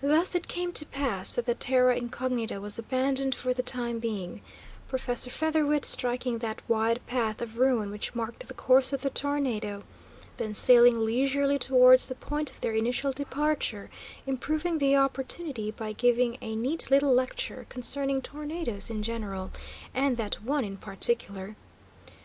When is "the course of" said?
8.46-9.00